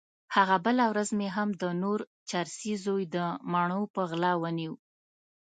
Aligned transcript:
هغه 0.35 0.55
بله 0.65 0.85
ورځ 0.91 1.09
مې 1.19 1.27
هم 1.35 1.49
د 1.61 1.63
نور 1.81 1.99
چرسي 2.29 2.73
زوی 2.85 3.03
د 3.15 3.17
مڼو 3.51 3.81
په 3.93 4.01
غلا 4.09 4.33
ونيو. 4.41 4.73